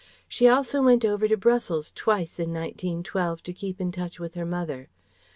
[0.27, 4.47] She also went over to Brussels twice in 1912 to keep in touch with her
[4.47, 4.89] mother.
[4.91, 5.17] Mrs.